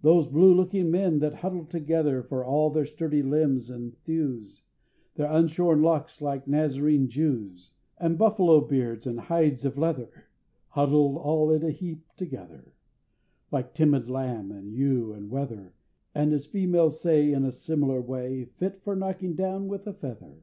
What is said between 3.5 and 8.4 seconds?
and thews Their unshorn locks, like Nazarene Jews, And